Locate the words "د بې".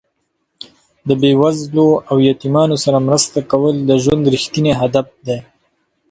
1.07-1.31